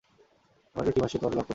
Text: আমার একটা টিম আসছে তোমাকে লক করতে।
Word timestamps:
আমার 0.75 0.83
একটা 0.83 0.93
টিম 0.95 1.03
আসছে 1.03 1.17
তোমাকে 1.17 1.37
লক 1.37 1.41
করতে। 1.41 1.49